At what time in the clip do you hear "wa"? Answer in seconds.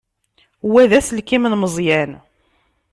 0.71-0.81